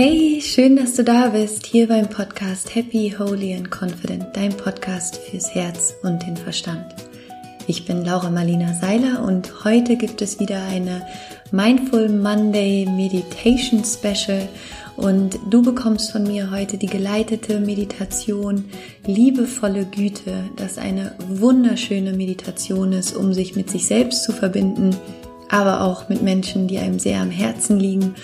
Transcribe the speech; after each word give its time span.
Hey, 0.00 0.40
schön, 0.40 0.76
dass 0.76 0.94
du 0.94 1.02
da 1.02 1.30
bist, 1.30 1.66
hier 1.66 1.88
beim 1.88 2.08
Podcast 2.08 2.72
Happy, 2.72 3.12
Holy 3.18 3.52
and 3.56 3.68
Confident, 3.68 4.26
dein 4.32 4.56
Podcast 4.56 5.16
fürs 5.16 5.52
Herz 5.52 5.92
und 6.04 6.22
den 6.22 6.36
Verstand. 6.36 6.94
Ich 7.66 7.84
bin 7.84 8.04
Laura 8.04 8.30
Marlina 8.30 8.74
Seiler 8.74 9.24
und 9.24 9.64
heute 9.64 9.96
gibt 9.96 10.22
es 10.22 10.38
wieder 10.38 10.62
eine 10.62 11.04
Mindful 11.50 12.10
Monday 12.10 12.86
Meditation 12.88 13.82
Special 13.84 14.48
und 14.96 15.36
du 15.50 15.62
bekommst 15.62 16.12
von 16.12 16.22
mir 16.22 16.52
heute 16.52 16.78
die 16.78 16.86
geleitete 16.86 17.58
Meditation 17.58 18.66
Liebevolle 19.04 19.84
Güte, 19.84 20.44
das 20.54 20.78
eine 20.78 21.16
wunderschöne 21.26 22.12
Meditation 22.12 22.92
ist, 22.92 23.16
um 23.16 23.32
sich 23.32 23.56
mit 23.56 23.68
sich 23.68 23.88
selbst 23.88 24.22
zu 24.22 24.30
verbinden, 24.30 24.94
aber 25.48 25.80
auch 25.80 26.08
mit 26.08 26.22
Menschen, 26.22 26.68
die 26.68 26.78
einem 26.78 27.00
sehr 27.00 27.20
am 27.20 27.32
Herzen 27.32 27.80
liegen. 27.80 28.14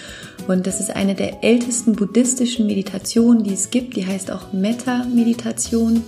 Und 0.46 0.66
das 0.66 0.80
ist 0.80 0.94
eine 0.94 1.14
der 1.14 1.42
ältesten 1.42 1.94
buddhistischen 1.94 2.66
Meditationen, 2.66 3.44
die 3.44 3.54
es 3.54 3.70
gibt. 3.70 3.96
Die 3.96 4.06
heißt 4.06 4.30
auch 4.30 4.52
Metta-Meditation. 4.52 6.02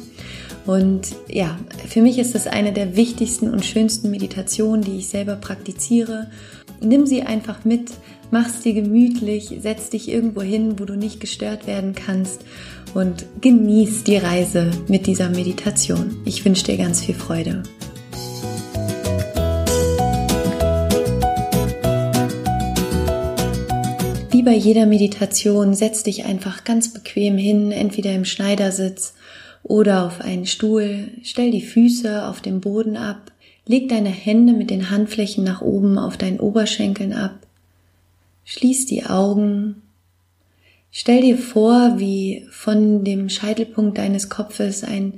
Und 0.66 1.14
ja, 1.28 1.58
für 1.88 2.02
mich 2.02 2.18
ist 2.18 2.34
das 2.34 2.46
eine 2.46 2.72
der 2.72 2.96
wichtigsten 2.96 3.50
und 3.50 3.64
schönsten 3.64 4.10
Meditationen, 4.10 4.82
die 4.82 4.98
ich 4.98 5.08
selber 5.08 5.36
praktiziere. 5.36 6.28
Nimm 6.80 7.06
sie 7.06 7.22
einfach 7.22 7.64
mit, 7.64 7.92
mach's 8.30 8.60
dir 8.60 8.74
gemütlich, 8.74 9.54
setz 9.62 9.90
dich 9.90 10.10
irgendwo 10.10 10.42
hin, 10.42 10.78
wo 10.78 10.84
du 10.84 10.96
nicht 10.96 11.20
gestört 11.20 11.66
werden 11.66 11.94
kannst 11.94 12.44
und 12.94 13.24
genieß 13.40 14.04
die 14.04 14.16
Reise 14.16 14.70
mit 14.88 15.06
dieser 15.06 15.30
Meditation. 15.30 16.16
Ich 16.24 16.44
wünsche 16.44 16.64
dir 16.64 16.76
ganz 16.76 17.00
viel 17.02 17.14
Freude. 17.14 17.62
Bei 24.46 24.54
jeder 24.54 24.86
Meditation, 24.86 25.74
setz 25.74 26.02
dich 26.02 26.24
einfach 26.24 26.64
ganz 26.64 26.94
bequem 26.94 27.36
hin, 27.36 27.70
entweder 27.70 28.14
im 28.14 28.24
Schneidersitz 28.24 29.12
oder 29.62 30.06
auf 30.06 30.22
einen 30.22 30.46
Stuhl, 30.46 31.08
stell 31.22 31.50
die 31.50 31.60
Füße 31.60 32.26
auf 32.26 32.40
dem 32.40 32.62
Boden 32.62 32.96
ab, 32.96 33.32
leg 33.66 33.90
deine 33.90 34.08
Hände 34.08 34.54
mit 34.54 34.70
den 34.70 34.88
Handflächen 34.88 35.44
nach 35.44 35.60
oben 35.60 35.98
auf 35.98 36.16
deinen 36.16 36.40
Oberschenkeln 36.40 37.12
ab 37.12 37.46
Schließ 38.48 38.86
die 38.86 39.04
Augen. 39.04 39.82
Stell 40.92 41.20
dir 41.20 41.36
vor, 41.36 41.98
wie 41.98 42.46
von 42.50 43.02
dem 43.02 43.28
Scheitelpunkt 43.28 43.98
deines 43.98 44.30
Kopfes 44.30 44.84
ein 44.84 45.14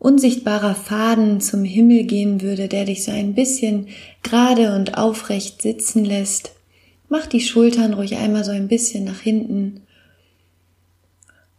unsichtbarer 0.00 0.74
Faden 0.74 1.40
zum 1.40 1.62
Himmel 1.62 2.02
gehen 2.02 2.42
würde, 2.42 2.66
der 2.66 2.84
dich 2.84 3.04
so 3.04 3.12
ein 3.12 3.34
bisschen 3.34 3.86
gerade 4.24 4.74
und 4.74 4.98
aufrecht 4.98 5.62
sitzen 5.62 6.04
lässt. 6.04 6.53
Mach 7.16 7.26
die 7.26 7.42
Schultern 7.42 7.94
ruhig 7.94 8.16
einmal 8.16 8.42
so 8.42 8.50
ein 8.50 8.66
bisschen 8.66 9.04
nach 9.04 9.20
hinten. 9.20 9.82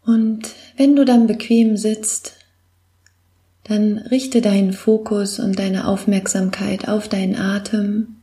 Und 0.03 0.53
wenn 0.75 0.97
du 0.97 1.05
dann 1.05 1.27
bequem 1.27 1.77
sitzt, 1.77 2.33
dann 3.63 3.99
richte 3.99 4.41
deinen 4.41 4.73
Fokus 4.73 5.39
und 5.39 5.57
deine 5.57 5.87
Aufmerksamkeit 5.87 6.89
auf 6.89 7.07
deinen 7.07 7.37
Atem. 7.37 8.17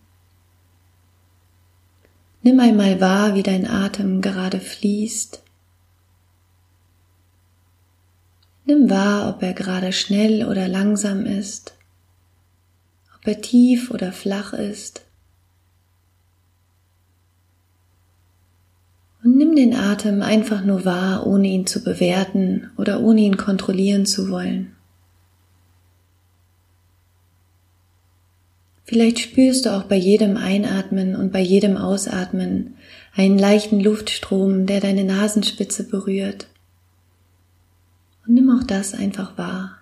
Nimm 2.42 2.60
einmal 2.60 3.00
wahr, 3.00 3.34
wie 3.34 3.42
dein 3.42 3.66
Atem 3.66 4.20
gerade 4.20 4.60
fließt. 4.60 5.42
Nimm 8.66 8.90
wahr, 8.90 9.30
ob 9.30 9.42
er 9.42 9.54
gerade 9.54 9.94
schnell 9.94 10.44
oder 10.46 10.68
langsam 10.68 11.24
ist, 11.24 11.78
ob 13.16 13.26
er 13.26 13.40
tief 13.40 13.90
oder 13.90 14.12
flach 14.12 14.52
ist. 14.52 15.06
Und 19.24 19.36
nimm 19.36 19.54
den 19.54 19.74
Atem 19.74 20.20
einfach 20.20 20.64
nur 20.64 20.84
wahr, 20.84 21.26
ohne 21.26 21.46
ihn 21.46 21.66
zu 21.66 21.84
bewerten 21.84 22.70
oder 22.76 23.00
ohne 23.00 23.20
ihn 23.20 23.36
kontrollieren 23.36 24.04
zu 24.04 24.30
wollen. 24.30 24.74
Vielleicht 28.84 29.20
spürst 29.20 29.64
du 29.64 29.70
auch 29.70 29.84
bei 29.84 29.96
jedem 29.96 30.36
Einatmen 30.36 31.16
und 31.16 31.32
bei 31.32 31.40
jedem 31.40 31.76
Ausatmen 31.78 32.74
einen 33.14 33.38
leichten 33.38 33.80
Luftstrom, 33.80 34.66
der 34.66 34.80
deine 34.80 35.04
Nasenspitze 35.04 35.88
berührt. 35.88 36.48
Und 38.26 38.34
nimm 38.34 38.50
auch 38.50 38.64
das 38.64 38.92
einfach 38.92 39.38
wahr. 39.38 39.78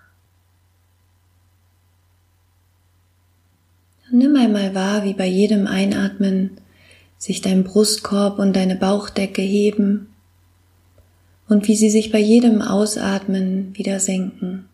Und 4.09 4.19
nimm 4.19 4.35
einmal 4.35 4.75
wahr, 4.75 5.03
wie 5.03 5.13
bei 5.13 5.27
jedem 5.27 5.67
Einatmen 5.67 6.60
sich 7.21 7.41
dein 7.41 7.63
Brustkorb 7.63 8.39
und 8.39 8.55
deine 8.55 8.75
Bauchdecke 8.75 9.43
heben 9.43 10.07
und 11.47 11.67
wie 11.67 11.75
sie 11.75 11.91
sich 11.91 12.11
bei 12.11 12.17
jedem 12.17 12.63
Ausatmen 12.63 13.77
wieder 13.77 13.99
senken. 13.99 14.65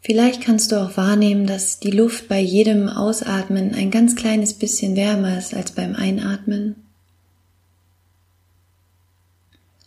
Vielleicht 0.00 0.40
kannst 0.40 0.72
du 0.72 0.76
auch 0.76 0.96
wahrnehmen, 0.96 1.46
dass 1.46 1.80
die 1.80 1.90
Luft 1.90 2.28
bei 2.28 2.40
jedem 2.40 2.88
Ausatmen 2.88 3.74
ein 3.74 3.90
ganz 3.90 4.16
kleines 4.16 4.54
bisschen 4.54 4.96
wärmer 4.96 5.36
ist 5.36 5.52
als 5.52 5.72
beim 5.72 5.94
Einatmen. 5.94 6.76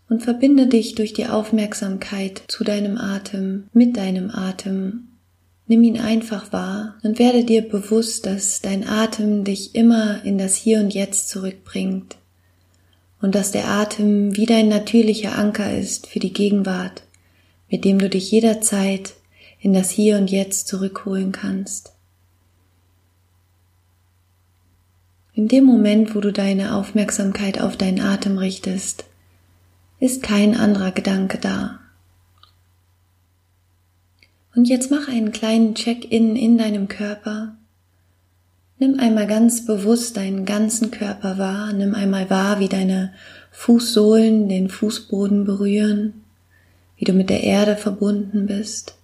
Und 0.09 0.21
verbinde 0.21 0.67
dich 0.67 0.93
durch 0.93 1.13
die 1.13 1.25
Aufmerksamkeit 1.25 2.43
zu 2.49 2.63
deinem 2.63 2.99
Atem, 2.99 3.63
mit 3.73 3.97
deinem 3.97 4.29
Atem. 4.29 5.07
Nimm 5.71 5.83
ihn 5.83 6.01
einfach 6.01 6.51
wahr 6.51 6.95
und 7.01 7.17
werde 7.17 7.45
dir 7.45 7.61
bewusst, 7.61 8.25
dass 8.25 8.59
dein 8.59 8.85
Atem 8.85 9.45
dich 9.45 9.73
immer 9.73 10.21
in 10.25 10.37
das 10.37 10.57
Hier 10.57 10.81
und 10.81 10.93
Jetzt 10.93 11.29
zurückbringt 11.29 12.17
und 13.21 13.35
dass 13.35 13.51
der 13.51 13.69
Atem 13.69 14.35
wie 14.35 14.45
dein 14.45 14.67
natürlicher 14.67 15.37
Anker 15.37 15.73
ist 15.73 16.07
für 16.07 16.19
die 16.19 16.33
Gegenwart, 16.33 17.03
mit 17.69 17.85
dem 17.85 17.99
du 17.99 18.09
dich 18.09 18.29
jederzeit 18.31 19.13
in 19.61 19.71
das 19.71 19.91
Hier 19.91 20.17
und 20.17 20.29
Jetzt 20.29 20.67
zurückholen 20.67 21.31
kannst. 21.31 21.93
In 25.33 25.47
dem 25.47 25.63
Moment, 25.63 26.15
wo 26.15 26.19
du 26.19 26.33
deine 26.33 26.75
Aufmerksamkeit 26.75 27.61
auf 27.61 27.77
deinen 27.77 28.01
Atem 28.01 28.37
richtest, 28.37 29.05
ist 30.01 30.21
kein 30.21 30.53
anderer 30.53 30.91
Gedanke 30.91 31.37
da. 31.37 31.80
Und 34.53 34.65
jetzt 34.65 34.91
mach 34.91 35.07
einen 35.07 35.31
kleinen 35.31 35.75
Check-in 35.75 36.35
in 36.35 36.57
deinem 36.57 36.87
Körper. 36.87 37.55
Nimm 38.79 38.99
einmal 38.99 39.27
ganz 39.27 39.65
bewusst 39.65 40.17
deinen 40.17 40.43
ganzen 40.43 40.91
Körper 40.91 41.37
wahr. 41.37 41.71
Nimm 41.71 41.95
einmal 41.95 42.29
wahr, 42.29 42.59
wie 42.59 42.67
deine 42.67 43.13
Fußsohlen 43.51 44.49
den 44.49 44.69
Fußboden 44.69 45.45
berühren, 45.45 46.23
wie 46.97 47.05
du 47.05 47.13
mit 47.13 47.29
der 47.29 47.43
Erde 47.43 47.75
verbunden 47.75 48.47
bist. 48.47 48.95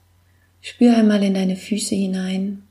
Spür 0.61 0.97
einmal 0.97 1.23
in 1.23 1.33
deine 1.33 1.55
Füße 1.55 1.95
hinein. 1.95 2.63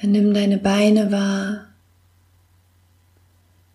Dann 0.00 0.12
nimm 0.12 0.32
deine 0.32 0.58
Beine 0.58 1.10
wahr. 1.10 1.66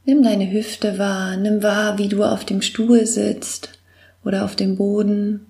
Nimm 0.06 0.24
deine 0.24 0.50
Hüfte 0.52 0.98
wahr. 0.98 1.38
Nimm 1.38 1.62
wahr, 1.62 1.98
wie 1.98 2.08
du 2.08 2.24
auf 2.24 2.46
dem 2.46 2.62
Stuhl 2.62 3.06
sitzt 3.06 3.78
oder 4.24 4.46
auf 4.46 4.56
dem 4.56 4.78
Boden. 4.78 5.46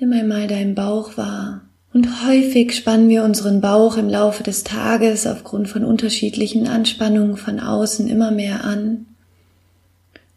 Nimm 0.00 0.12
einmal 0.12 0.46
deinen 0.46 0.74
Bauch 0.74 1.16
wahr. 1.16 1.62
Und 1.92 2.26
häufig 2.26 2.76
spannen 2.76 3.08
wir 3.08 3.24
unseren 3.24 3.60
Bauch 3.60 3.96
im 3.96 4.08
Laufe 4.08 4.42
des 4.42 4.62
Tages 4.62 5.26
aufgrund 5.26 5.68
von 5.68 5.84
unterschiedlichen 5.84 6.68
Anspannungen 6.68 7.36
von 7.36 7.58
außen 7.58 8.06
immer 8.08 8.30
mehr 8.30 8.64
an 8.64 9.06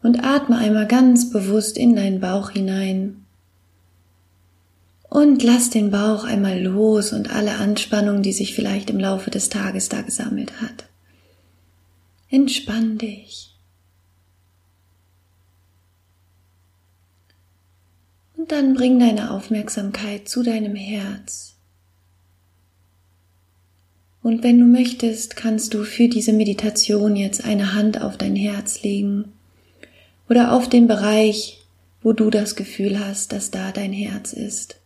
und 0.02 0.24
atme 0.24 0.56
einmal 0.56 0.88
ganz 0.88 1.30
bewusst 1.30 1.78
in 1.78 1.94
deinen 1.94 2.20
Bauch 2.20 2.50
hinein. 2.50 3.24
Und 5.08 5.42
lass 5.42 5.70
den 5.70 5.90
Bauch 5.90 6.24
einmal 6.24 6.60
los 6.60 7.12
und 7.12 7.32
alle 7.32 7.56
Anspannung, 7.56 8.22
die 8.22 8.32
sich 8.32 8.54
vielleicht 8.54 8.90
im 8.90 8.98
Laufe 8.98 9.30
des 9.30 9.50
Tages 9.50 9.88
da 9.90 10.00
gesammelt 10.00 10.60
hat. 10.60 10.86
Entspann 12.30 12.98
dich. 12.98 13.51
Und 18.42 18.50
dann 18.50 18.74
bring 18.74 18.98
deine 18.98 19.30
Aufmerksamkeit 19.30 20.28
zu 20.28 20.42
deinem 20.42 20.74
Herz. 20.74 21.54
Und 24.20 24.42
wenn 24.42 24.58
du 24.58 24.64
möchtest, 24.64 25.36
kannst 25.36 25.74
du 25.74 25.84
für 25.84 26.08
diese 26.08 26.32
Meditation 26.32 27.14
jetzt 27.14 27.44
eine 27.44 27.74
Hand 27.74 28.02
auf 28.02 28.16
dein 28.16 28.34
Herz 28.34 28.82
legen 28.82 29.30
oder 30.28 30.54
auf 30.54 30.68
den 30.68 30.88
Bereich, 30.88 31.62
wo 32.02 32.12
du 32.12 32.30
das 32.30 32.56
Gefühl 32.56 32.98
hast, 32.98 33.30
dass 33.30 33.52
da 33.52 33.70
dein 33.70 33.92
Herz 33.92 34.32
ist. 34.32 34.80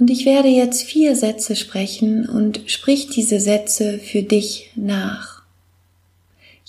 Und 0.00 0.10
ich 0.10 0.26
werde 0.26 0.48
jetzt 0.48 0.82
vier 0.82 1.14
Sätze 1.14 1.54
sprechen 1.54 2.28
und 2.28 2.62
sprich 2.66 3.06
diese 3.06 3.38
Sätze 3.38 4.00
für 4.00 4.24
dich 4.24 4.72
nach. 4.74 5.39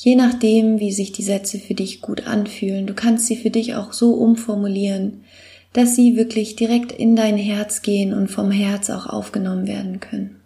Je 0.04 0.16
nachdem, 0.16 0.80
wie 0.80 0.92
sich 0.92 1.12
die 1.12 1.22
Sätze 1.22 1.60
für 1.60 1.76
dich 1.76 2.02
gut 2.02 2.26
anfühlen. 2.26 2.88
Du 2.88 2.96
kannst 2.96 3.28
sie 3.28 3.36
für 3.36 3.52
dich 3.52 3.76
auch 3.76 3.94
so 3.94 4.16
umformulieren, 4.16 5.24
dass 5.74 5.96
sie 5.96 6.16
wirklich 6.16 6.56
direkt 6.56 6.92
in 6.92 7.16
dein 7.16 7.38
Herz 7.38 7.84
gehen 7.84 8.12
und 8.12 8.28
vom 8.28 8.50
Herz 8.50 8.90
auch 8.90 9.06
aufgenommen 9.06 9.68
werden 9.68 10.00
können. 10.00 10.42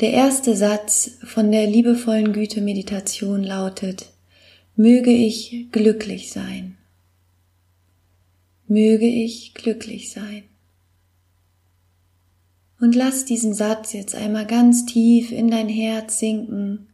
Der 0.00 0.12
erste 0.12 0.54
Satz 0.54 1.12
von 1.24 1.50
der 1.50 1.66
liebevollen 1.66 2.34
Güte-Meditation 2.34 3.42
lautet, 3.42 4.10
möge 4.76 5.10
ich 5.10 5.68
glücklich 5.72 6.30
sein. 6.30 6.76
Möge 8.66 9.06
ich 9.06 9.54
glücklich 9.54 10.12
sein. 10.12 10.42
Und 12.80 12.94
lass 12.94 13.24
diesen 13.24 13.54
Satz 13.54 13.92
jetzt 13.92 14.14
einmal 14.14 14.46
ganz 14.46 14.86
tief 14.86 15.32
in 15.32 15.50
dein 15.50 15.68
Herz 15.68 16.18
sinken, 16.20 16.88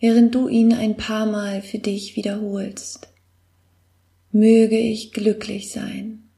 während 0.00 0.34
du 0.34 0.48
ihn 0.48 0.72
ein 0.72 0.96
paar 0.96 1.26
Mal 1.26 1.60
für 1.60 1.78
dich 1.78 2.16
wiederholst. 2.16 3.08
Möge 4.32 4.78
ich 4.78 5.12
glücklich 5.12 5.70
sein. 5.70 6.28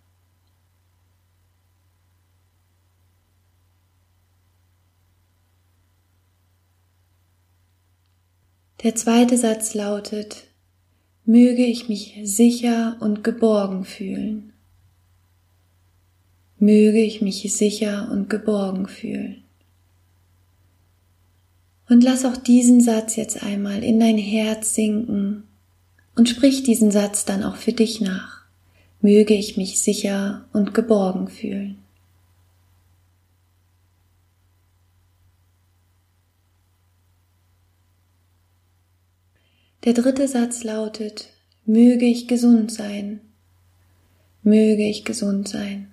Der 8.83 8.95
zweite 8.95 9.37
Satz 9.37 9.75
lautet, 9.75 10.45
möge 11.27 11.67
ich 11.67 11.91
mich 11.91 12.19
sicher 12.25 12.97
und 13.01 13.23
geborgen 13.23 13.85
fühlen. 13.85 14.50
Möge 16.61 17.01
ich 17.01 17.23
mich 17.23 17.53
sicher 17.53 18.11
und 18.13 18.29
geborgen 18.29 18.87
fühlen. 18.87 19.43
Und 21.89 22.05
lass 22.05 22.27
auch 22.27 22.37
diesen 22.37 22.83
Satz 22.83 23.17
jetzt 23.17 23.43
einmal 23.43 23.83
in 23.83 23.99
dein 23.99 24.19
Herz 24.19 24.75
sinken 24.75 25.45
und 26.15 26.29
sprich 26.29 26.63
diesen 26.63 26.91
Satz 26.91 27.25
dann 27.25 27.43
auch 27.43 27.57
für 27.57 27.73
dich 27.73 28.03
nach. 28.03 28.45
Möge 29.01 29.33
ich 29.33 29.57
mich 29.57 29.81
sicher 29.83 30.45
und 30.53 30.75
geborgen 30.75 31.29
fühlen. 31.29 31.79
Der 39.85 39.95
dritte 39.95 40.29
Satz 40.29 40.63
lautet, 40.63 41.31
möge 41.65 42.05
ich 42.05 42.29
gesund 42.29 42.71
sein, 42.71 43.23
möge 44.43 44.87
ich 44.87 45.07
gesund 45.07 45.49
sein. 45.49 45.91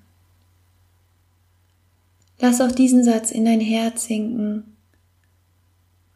Lass 2.39 2.61
auch 2.61 2.71
diesen 2.71 3.03
Satz 3.03 3.31
in 3.31 3.45
dein 3.45 3.59
Herz 3.59 4.05
sinken. 4.05 4.77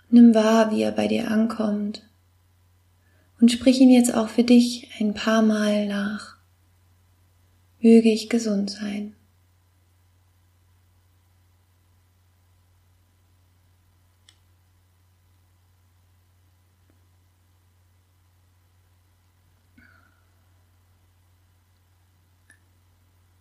Nimm 0.10 0.36
wahr, 0.36 0.72
wie 0.72 0.82
er 0.82 0.92
bei 0.92 1.08
dir 1.08 1.32
ankommt. 1.32 2.08
Und 3.40 3.52
sprich 3.52 3.80
ihn 3.80 3.90
jetzt 3.90 4.14
auch 4.14 4.30
für 4.30 4.44
dich 4.44 4.90
ein 5.00 5.14
paar 5.14 5.42
Mal 5.42 5.88
nach. 5.88 6.38
Möge 7.80 8.12
ich 8.12 8.30
gesund 8.30 8.70
sein. 8.70 9.16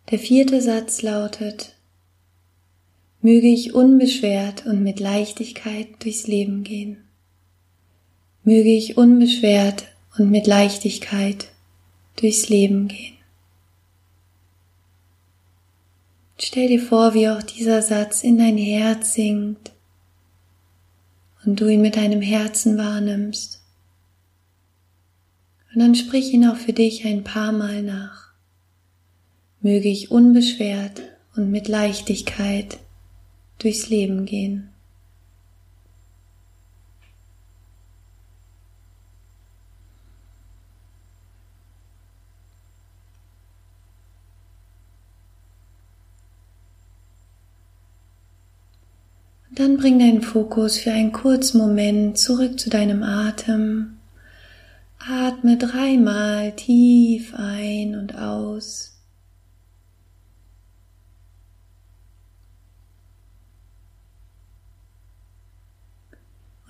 Der 0.09 0.19
vierte 0.19 0.61
Satz 0.61 1.03
lautet, 1.03 1.77
möge 3.21 3.47
ich 3.47 3.73
unbeschwert 3.73 4.65
und 4.65 4.83
mit 4.83 4.99
Leichtigkeit 4.99 5.87
durchs 6.03 6.27
Leben 6.27 6.63
gehen. 6.63 6.97
Möge 8.43 8.69
ich 8.69 8.97
unbeschwert 8.97 9.85
und 10.17 10.31
mit 10.31 10.47
Leichtigkeit 10.47 11.49
durchs 12.15 12.49
Leben 12.49 12.87
gehen. 12.87 13.15
Stell 16.39 16.67
dir 16.67 16.81
vor, 16.81 17.13
wie 17.13 17.29
auch 17.29 17.43
dieser 17.43 17.83
Satz 17.83 18.23
in 18.23 18.39
dein 18.39 18.57
Herz 18.57 19.13
sinkt 19.13 19.71
und 21.45 21.61
du 21.61 21.67
ihn 21.67 21.81
mit 21.81 21.97
deinem 21.97 22.21
Herzen 22.21 22.77
wahrnimmst. 22.77 23.61
Und 25.73 25.79
dann 25.79 25.95
sprich 25.95 26.33
ihn 26.33 26.47
auch 26.47 26.57
für 26.57 26.73
dich 26.73 27.05
ein 27.05 27.23
paar 27.23 27.51
Mal 27.51 27.83
nach 27.83 28.21
möge 29.61 29.89
ich 29.89 30.09
unbeschwert 30.11 31.01
und 31.35 31.51
mit 31.51 31.67
Leichtigkeit 31.67 32.79
durchs 33.63 33.89
Leben 33.89 34.25
gehen. 34.25 34.71
Dann 49.53 49.77
bring 49.77 49.99
deinen 49.99 50.21
Fokus 50.21 50.77
für 50.79 50.91
einen 50.91 51.11
kurzen 51.11 51.57
Moment 51.57 52.17
zurück 52.17 52.59
zu 52.59 52.69
deinem 52.69 53.03
Atem. 53.03 53.97
Atme 54.97 55.57
dreimal 55.57 56.55
tief 56.55 57.35
ein 57.35 57.95
und 57.95 58.15
aus. 58.15 59.00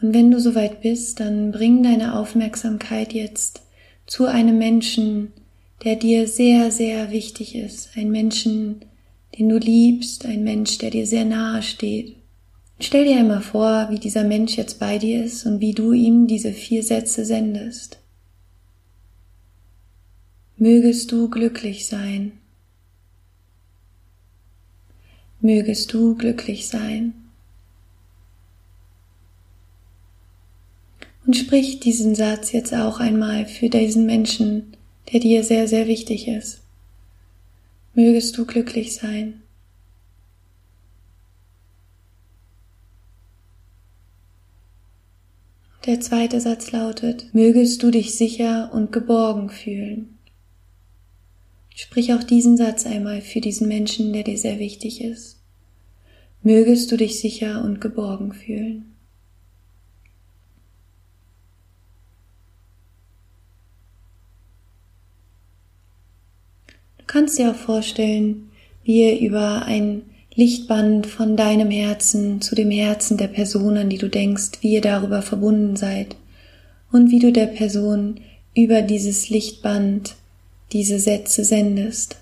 Und 0.01 0.13
wenn 0.15 0.31
du 0.31 0.39
soweit 0.39 0.81
bist, 0.81 1.19
dann 1.19 1.51
bring 1.51 1.83
deine 1.83 2.18
Aufmerksamkeit 2.18 3.13
jetzt 3.13 3.62
zu 4.07 4.25
einem 4.25 4.57
Menschen, 4.57 5.31
der 5.83 5.95
dir 5.95 6.27
sehr, 6.27 6.71
sehr 6.71 7.12
wichtig 7.12 7.56
ist. 7.56 7.89
Ein 7.95 8.12
Menschen, 8.12 8.81
den 9.38 9.50
du 9.50 9.57
liebst, 9.57 10.25
ein 10.25 10.44
Mensch, 10.44 10.80
der 10.80 10.89
dir 10.89 11.06
sehr 11.06 11.25
nahe 11.25 11.62
steht. 11.62 12.15
Stell 12.80 13.06
dir 13.06 13.18
einmal 13.18 13.42
vor, 13.42 13.88
wie 13.92 14.00
dieser 14.00 14.24
Mensch 14.24 14.57
jetzt 14.57 14.80
bei 14.80 14.98
dir 14.98 15.24
ist 15.24 15.45
und 15.45 15.59
wie 15.59 15.74
du 15.74 15.94
ihm 15.94 16.25
diese 16.25 16.51
vier 16.51 16.81
Sätze 16.81 17.25
sendest. 17.25 18.00
Mögest 20.57 21.12
du 21.12 21.30
glücklich 21.30 21.86
sein. 21.86 22.33
Mögest 25.42 25.94
du 25.94 26.15
glücklich 26.15 26.68
sein. 26.68 27.13
Und 31.25 31.35
sprich 31.35 31.79
diesen 31.79 32.15
Satz 32.15 32.51
jetzt 32.51 32.73
auch 32.73 33.00
einmal 33.00 33.45
für 33.45 33.69
diesen 33.69 34.05
Menschen, 34.05 34.75
der 35.12 35.19
dir 35.19 35.43
sehr, 35.43 35.67
sehr 35.67 35.88
wichtig 35.88 36.27
ist. 36.27 36.62
Mögest 37.93 38.38
du 38.38 38.46
glücklich 38.46 38.96
sein. 38.96 39.41
Der 45.86 46.00
zweite 46.00 46.39
Satz 46.39 46.72
lautet, 46.72 47.34
mögest 47.34 47.81
du 47.81 47.89
dich 47.89 48.15
sicher 48.15 48.72
und 48.72 48.91
geborgen 48.91 49.50
fühlen. 49.50 50.19
Sprich 51.75 52.13
auch 52.13 52.24
diesen 52.24 52.55
Satz 52.55 52.86
einmal 52.86 53.22
für 53.22 53.41
diesen 53.41 53.67
Menschen, 53.67 54.13
der 54.13 54.24
dir 54.24 54.38
sehr 54.38 54.60
wichtig 54.60 55.03
ist. 55.03 55.39
Mögest 56.43 56.91
du 56.91 56.98
dich 56.98 57.19
sicher 57.19 57.63
und 57.63 57.81
geborgen 57.81 58.31
fühlen. 58.31 58.90
Kannst 67.22 67.38
dir 67.38 67.51
auch 67.51 67.56
vorstellen, 67.56 68.50
wie 68.84 69.04
ihr 69.04 69.20
über 69.20 69.66
ein 69.68 70.01
Lichtband 70.34 71.06
von 71.06 71.38
deinem 71.38 71.70
Herzen 71.70 72.42
zu 72.42 72.56
dem 72.56 72.72
Herzen 72.72 73.16
der 73.16 73.28
Person, 73.28 73.78
an 73.78 73.92
die 73.92 74.00
du 74.00 74.10
denkst, 74.10 74.54
wie 74.62 74.74
ihr 74.74 74.82
darüber 74.82 75.22
verbunden 75.22 75.75
seid 75.75 76.16
und 76.92 77.12
wie 77.12 77.20
du 77.20 77.32
der 77.32 77.46
Person 77.46 78.22
über 78.56 78.82
dieses 78.82 79.30
Lichtband 79.30 80.16
diese 80.72 80.98
Sätze 80.98 81.46
sendest. 81.46 82.18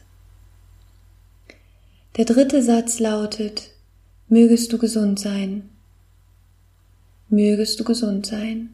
Der 2.18 2.26
dritte 2.26 2.62
Satz 2.62 3.00
lautet, 3.00 3.70
mögest 4.28 4.74
du 4.74 4.78
gesund 4.78 5.18
sein. 5.18 5.70
Mögest 7.30 7.80
du 7.80 7.86
gesund 7.86 8.26
sein. 8.26 8.72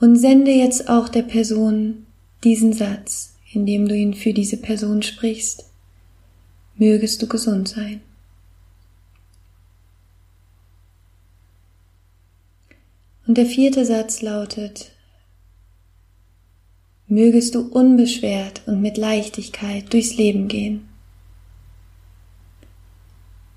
Und 0.00 0.14
sende 0.14 0.52
jetzt 0.52 0.88
auch 0.88 1.08
der 1.08 1.22
Person 1.22 2.06
diesen 2.44 2.72
Satz 2.72 3.35
indem 3.56 3.88
du 3.88 3.96
ihn 3.96 4.12
für 4.12 4.34
diese 4.34 4.58
Person 4.58 5.02
sprichst. 5.02 5.64
Mögest 6.76 7.22
du 7.22 7.26
gesund 7.26 7.68
sein. 7.68 8.02
Und 13.26 13.38
der 13.38 13.46
vierte 13.46 13.86
Satz 13.86 14.20
lautet, 14.20 14.92
mögest 17.08 17.54
du 17.54 17.62
unbeschwert 17.62 18.62
und 18.66 18.82
mit 18.82 18.98
Leichtigkeit 18.98 19.90
durchs 19.92 20.16
Leben 20.16 20.48
gehen. 20.48 20.86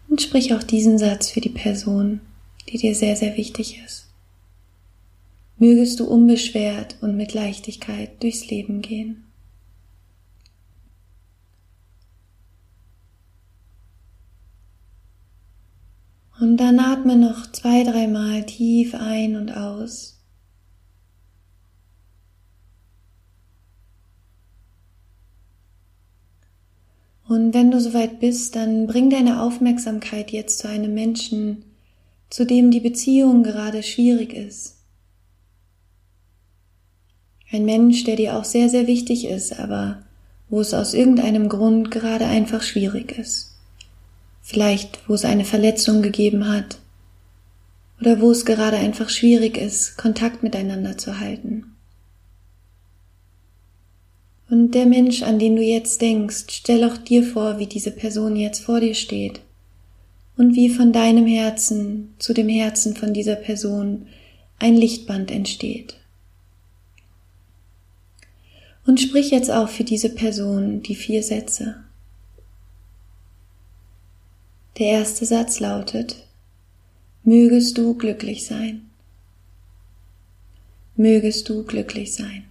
Und 0.07 0.21
sprich 0.21 0.53
auch 0.53 0.63
diesen 0.63 0.97
Satz 0.97 1.29
für 1.29 1.41
die 1.41 1.49
Person, 1.49 2.21
die 2.69 2.77
dir 2.77 2.95
sehr, 2.95 3.17
sehr 3.17 3.35
wichtig 3.35 3.81
ist. 3.85 4.07
Mögest 5.57 5.99
du 5.99 6.05
unbeschwert 6.05 6.95
und 7.01 7.17
mit 7.17 7.33
Leichtigkeit 7.33 8.23
durchs 8.23 8.47
Leben 8.47 8.81
gehen. 8.81 9.25
Und 16.39 16.57
dann 16.57 16.79
atme 16.79 17.17
noch 17.17 17.51
zwei, 17.51 17.83
dreimal 17.83 18.45
tief 18.45 18.95
ein 18.95 19.35
und 19.35 19.51
aus. 19.51 20.19
Und 27.27 27.53
wenn 27.53 27.69
du 27.69 27.79
soweit 27.79 28.19
bist, 28.19 28.55
dann 28.55 28.87
bring 28.87 29.09
deine 29.09 29.43
Aufmerksamkeit 29.43 30.31
jetzt 30.31 30.59
zu 30.59 30.67
einem 30.67 30.93
Menschen, 30.93 31.63
zu 32.29 32.45
dem 32.45 32.71
die 32.71 32.79
Beziehung 32.79 33.43
gerade 33.43 33.83
schwierig 33.83 34.33
ist. 34.33 34.77
Ein 37.51 37.65
Mensch, 37.65 38.03
der 38.05 38.15
dir 38.15 38.37
auch 38.37 38.45
sehr, 38.45 38.69
sehr 38.69 38.87
wichtig 38.87 39.25
ist, 39.25 39.59
aber 39.59 40.03
wo 40.49 40.61
es 40.61 40.73
aus 40.73 40.93
irgendeinem 40.93 41.49
Grund 41.49 41.91
gerade 41.91 42.25
einfach 42.25 42.63
schwierig 42.63 43.17
ist. 43.17 43.58
Vielleicht, 44.49 45.07
wo 45.07 45.13
es 45.13 45.25
eine 45.25 45.45
Verletzung 45.45 46.01
gegeben 46.01 46.51
hat 46.51 46.79
oder 48.01 48.19
wo 48.19 48.31
es 48.31 48.45
gerade 48.45 48.77
einfach 48.77 49.07
schwierig 49.09 49.59
ist, 49.59 49.95
Kontakt 49.95 50.41
miteinander 50.41 50.97
zu 50.97 51.19
halten. 51.19 51.75
Und 54.49 54.73
der 54.73 54.87
Mensch, 54.87 55.21
an 55.21 55.37
den 55.37 55.55
du 55.55 55.61
jetzt 55.61 56.01
denkst, 56.01 56.45
stell 56.49 56.83
auch 56.83 56.97
dir 56.97 57.23
vor, 57.23 57.59
wie 57.59 57.67
diese 57.67 57.91
Person 57.91 58.35
jetzt 58.35 58.63
vor 58.63 58.79
dir 58.79 58.95
steht 58.95 59.41
und 60.35 60.55
wie 60.55 60.69
von 60.69 60.91
deinem 60.91 61.27
Herzen 61.27 62.15
zu 62.17 62.33
dem 62.33 62.49
Herzen 62.49 62.95
von 62.95 63.13
dieser 63.13 63.35
Person 63.35 64.07
ein 64.57 64.75
Lichtband 64.75 65.29
entsteht. 65.29 65.95
Und 68.87 68.99
sprich 68.99 69.29
jetzt 69.29 69.51
auch 69.51 69.69
für 69.69 69.83
diese 69.83 70.09
Person 70.09 70.81
die 70.81 70.95
vier 70.95 71.21
Sätze. 71.21 71.83
Der 74.79 74.87
erste 74.87 75.25
Satz 75.25 75.59
lautet, 75.59 76.25
Mögest 77.23 77.77
du 77.77 77.95
glücklich 77.95 78.45
sein. 78.45 78.89
Mögest 80.95 81.49
du 81.49 81.65
glücklich 81.65 82.13
sein. 82.13 82.45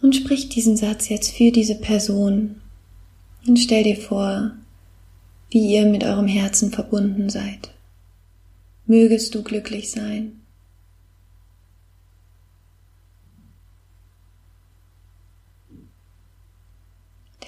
Und 0.00 0.16
sprich 0.16 0.48
diesen 0.48 0.78
Satz 0.78 1.10
jetzt 1.10 1.32
für 1.32 1.52
diese 1.52 1.74
Person 1.74 2.62
und 3.46 3.58
stell 3.58 3.84
dir 3.84 3.96
vor, 3.96 4.52
wie 5.50 5.74
ihr 5.74 5.84
mit 5.84 6.02
eurem 6.02 6.26
Herzen 6.26 6.70
verbunden 6.70 7.28
seid. 7.28 7.70
Mögest 8.86 9.34
du 9.34 9.42
glücklich 9.42 9.90
sein. 9.90 10.40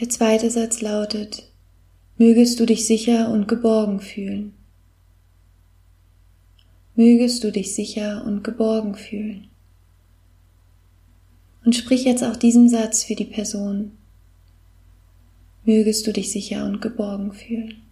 Der 0.00 0.08
zweite 0.08 0.48
Satz 0.48 0.80
lautet, 0.80 1.50
mögest 2.18 2.60
du 2.60 2.66
dich 2.66 2.86
sicher 2.86 3.30
und 3.30 3.48
geborgen 3.48 3.98
fühlen. 3.98 4.54
Mögest 6.94 7.42
du 7.42 7.50
dich 7.50 7.74
sicher 7.74 8.24
und 8.24 8.44
geborgen 8.44 8.94
fühlen. 8.94 9.48
Und 11.64 11.74
sprich 11.74 12.04
jetzt 12.04 12.22
auch 12.22 12.36
diesen 12.36 12.68
Satz 12.68 13.02
für 13.02 13.16
die 13.16 13.24
Person. 13.24 13.90
Mögest 15.64 16.06
du 16.06 16.12
dich 16.12 16.30
sicher 16.30 16.64
und 16.64 16.80
geborgen 16.80 17.32
fühlen. 17.32 17.82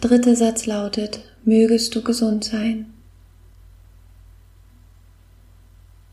Der 0.00 0.10
dritte 0.10 0.36
Satz 0.36 0.66
lautet, 0.66 1.24
mögest 1.42 1.92
du 1.92 2.02
gesund 2.02 2.44
sein. 2.44 2.94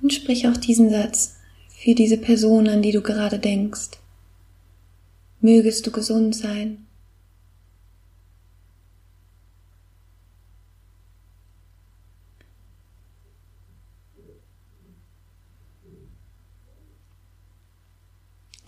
Und 0.01 0.11
sprich 0.11 0.47
auch 0.47 0.57
diesen 0.57 0.89
Satz 0.89 1.35
für 1.69 1.93
diese 1.93 2.17
Person, 2.17 2.67
an 2.67 2.81
die 2.81 2.91
du 2.91 3.01
gerade 3.01 3.37
denkst. 3.37 3.91
Mögest 5.39 5.85
du 5.85 5.91
gesund 5.91 6.35
sein. 6.35 6.87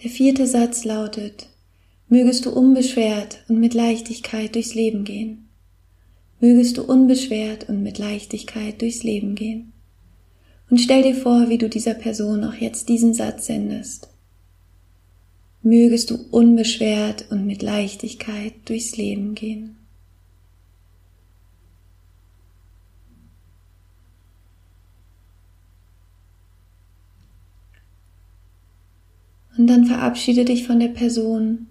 Der 0.04 0.12
vierte 0.12 0.46
Satz 0.46 0.86
lautet, 0.86 1.48
mögest 2.10 2.46
du 2.46 2.52
unbeschwert 2.52 3.44
und 3.48 3.60
mit 3.60 3.74
Leichtigkeit 3.74 4.56
durchs 4.56 4.74
Leben 4.74 5.04
gehen. 5.04 5.50
Mögest 6.40 6.78
du 6.78 6.84
unbeschwert 6.84 7.68
und 7.68 7.84
mit 7.84 7.98
Leichtigkeit 7.98 8.82
durchs 8.82 9.04
Leben 9.04 9.36
gehen. 9.36 9.74
Und 10.70 10.80
stell 10.80 11.02
dir 11.02 11.16
vor, 11.16 11.50
wie 11.50 11.58
du 11.58 11.70
dieser 11.70 11.94
Person 11.94 12.44
auch 12.44 12.54
jetzt 12.54 12.90
diesen 12.90 13.14
Satz 13.14 13.48
sendest. 13.48 14.10
Mögest 15.64 16.12
du 16.12 16.16
unbeschwert 16.32 17.32
und 17.32 17.46
mit 17.46 17.62
Leichtigkeit 17.62 18.54
durchs 18.66 18.96
Leben 18.96 19.34
gehen. 19.36 19.78
Und 29.58 29.68
dann 29.68 29.86
verabschiede 29.86 30.46
dich 30.46 30.68
von 30.68 30.80
der 30.80 30.90
Person. 30.90 31.68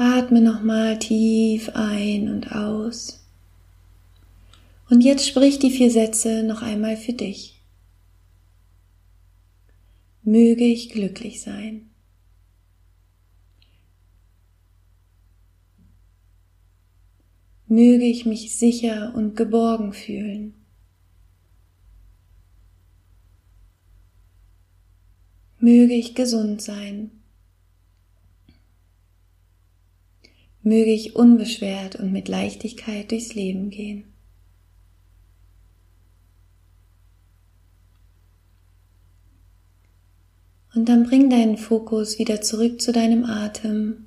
Atme 0.00 0.40
nochmal 0.40 0.96
tief 1.00 1.70
ein 1.74 2.28
und 2.28 2.52
aus. 2.52 3.20
Und 4.88 5.02
jetzt 5.02 5.26
sprich 5.26 5.58
die 5.58 5.72
vier 5.72 5.90
Sätze 5.90 6.44
noch 6.44 6.62
einmal 6.62 6.96
für 6.96 7.12
dich. 7.12 7.60
Möge 10.22 10.64
ich 10.64 10.90
glücklich 10.90 11.40
sein. 11.40 11.90
Möge 17.66 18.04
ich 18.04 18.24
mich 18.24 18.56
sicher 18.56 19.12
und 19.16 19.34
geborgen 19.34 19.92
fühlen. 19.92 20.54
Möge 25.58 25.94
ich 25.94 26.14
gesund 26.14 26.62
sein. 26.62 27.17
Möge 30.62 30.92
ich 30.92 31.16
unbeschwert 31.16 31.96
und 31.96 32.12
mit 32.12 32.28
Leichtigkeit 32.28 33.10
durchs 33.10 33.34
Leben 33.34 33.70
gehen. 33.70 34.04
Und 40.74 40.88
dann 40.88 41.04
bring 41.04 41.30
deinen 41.30 41.56
Fokus 41.56 42.18
wieder 42.18 42.40
zurück 42.40 42.80
zu 42.80 42.92
deinem 42.92 43.24
Atem. 43.24 44.06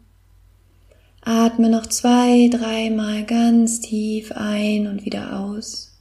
Atme 1.22 1.70
noch 1.70 1.86
zwei, 1.86 2.50
dreimal 2.50 3.25
ganz 3.25 3.79
tief 3.81 4.31
ein 4.31 4.88
und 4.88 5.05
wieder 5.05 5.39
aus. 5.39 5.91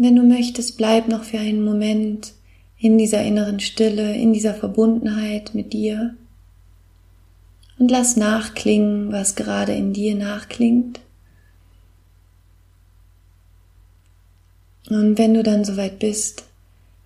wenn 0.00 0.14
du 0.14 0.22
möchtest, 0.22 0.78
bleib 0.78 1.08
noch 1.08 1.24
für 1.24 1.40
einen 1.40 1.64
Moment 1.64 2.32
in 2.78 2.96
dieser 2.98 3.22
inneren 3.24 3.58
Stille, 3.58 4.14
in 4.14 4.32
dieser 4.32 4.54
Verbundenheit 4.54 5.56
mit 5.56 5.72
dir. 5.72 6.14
Und 7.78 7.90
lass 7.90 8.16
nachklingen, 8.16 9.12
was 9.12 9.36
gerade 9.36 9.72
in 9.72 9.92
dir 9.92 10.14
nachklingt. 10.14 11.00
Und 14.88 15.18
wenn 15.18 15.34
du 15.34 15.42
dann 15.42 15.64
soweit 15.64 15.98
bist, 15.98 16.44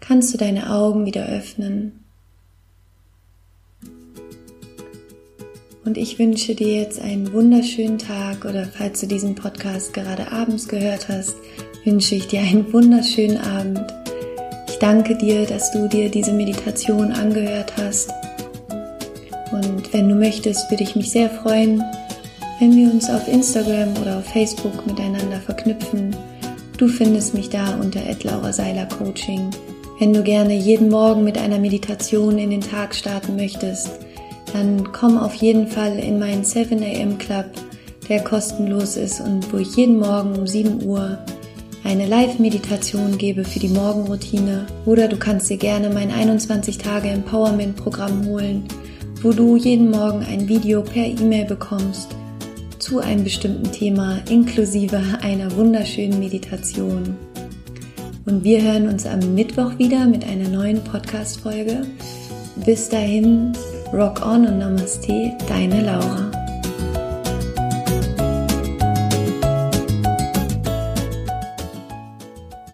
kannst 0.00 0.33
du 0.33 0.38
deine 0.38 0.71
Augen 0.71 1.05
wieder 1.05 1.26
öffnen. 1.26 2.00
Und 5.85 5.99
ich 5.99 6.19
wünsche 6.19 6.55
dir 6.55 6.81
jetzt 6.81 7.00
einen 7.00 7.33
wunderschönen 7.33 7.99
Tag 7.99 8.45
oder 8.45 8.67
falls 8.67 9.00
du 9.00 9.07
diesen 9.07 9.35
Podcast 9.35 9.93
gerade 9.93 10.31
abends 10.31 10.69
gehört 10.69 11.09
hast, 11.09 11.35
wünsche 11.85 12.14
ich 12.14 12.29
dir 12.29 12.41
einen 12.41 12.73
wunderschönen 12.73 13.38
Abend 13.38 13.93
danke 14.83 15.14
dir, 15.14 15.47
dass 15.47 15.71
du 15.71 15.88
dir 15.88 16.11
diese 16.11 16.33
Meditation 16.33 17.12
angehört 17.12 17.73
hast. 17.76 18.11
Und 19.64 19.92
wenn 19.92 20.09
du 20.09 20.14
möchtest, 20.14 20.71
würde 20.71 20.83
ich 20.83 20.97
mich 20.97 21.11
sehr 21.11 21.31
freuen, 21.31 21.83
wenn 22.59 22.76
wir 22.76 22.90
uns 22.92 23.09
auf 23.11 23.26
Instagram 23.28 23.97
oder 24.00 24.19
auf 24.19 24.26
Facebook 24.26 24.87
miteinander 24.87 25.40
verknüpfen. 25.40 26.14
Du 26.76 26.88
findest 26.88 27.35
mich 27.35 27.49
da 27.49 27.76
unter 27.81 28.00
Laura 28.23 28.52
Seiler 28.52 28.87
Coaching. 28.87 29.50
Wenn 29.99 30.12
du 30.12 30.23
gerne 30.23 30.54
jeden 30.54 30.88
Morgen 30.88 31.25
mit 31.25 31.38
einer 31.38 31.59
Meditation 31.59 32.38
in 32.38 32.50
den 32.50 32.61
Tag 32.61 32.95
starten 32.95 33.37
möchtest, 33.37 33.90
dann 34.52 34.92
komm 34.92 35.16
auf 35.19 35.35
jeden 35.35 35.66
Fall 35.66 35.99
in 35.99 36.19
meinen 36.19 36.45
7 36.45 36.83
am 37.00 37.19
Club, 37.19 37.47
der 38.09 38.23
kostenlos 38.23 38.97
ist 38.97 39.21
und 39.21 39.52
wo 39.52 39.59
ich 39.59 39.76
jeden 39.76 39.99
Morgen 39.99 40.37
um 40.37 40.47
7 40.47 40.85
Uhr 40.85 41.19
eine 41.85 42.07
Live-Meditation 42.07 43.19
gebe 43.19 43.45
für 43.45 43.59
die 43.59 43.69
Morgenroutine 43.69 44.66
oder 44.87 45.09
du 45.09 45.16
kannst 45.16 45.50
dir 45.50 45.57
gerne 45.57 45.90
mein 45.90 46.11
21 46.11 46.78
Tage 46.78 47.09
Empowerment-Programm 47.09 48.26
holen, 48.26 48.64
wo 49.23 49.31
du 49.33 49.57
jeden 49.57 49.91
Morgen 49.91 50.25
ein 50.25 50.49
Video 50.49 50.83
per 50.83 51.07
E-Mail 51.07 51.45
bekommst 51.45 52.09
zu 52.81 52.99
einem 52.99 53.23
bestimmten 53.23 53.71
Thema 53.71 54.19
inklusive 54.29 55.00
einer 55.21 55.55
wunderschönen 55.55 56.19
Meditation. 56.19 57.17
Und 58.26 58.43
wir 58.43 58.61
hören 58.61 58.88
uns 58.88 59.07
am 59.07 59.35
Mittwoch 59.35 59.79
wieder 59.79 60.07
mit 60.07 60.25
einer 60.25 60.49
neuen 60.49 60.83
Podcast-Folge. 60.83 61.87
Bis 62.67 62.88
dahin, 62.88 63.52
rock 63.93 64.26
on 64.26 64.45
und 64.45 64.59
Namaste, 64.59 65.31
deine 65.49 65.83
Laura. 65.83 66.31